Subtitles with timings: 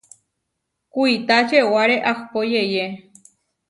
[0.93, 2.85] Kuitá čewaré ahpó yeʼyé.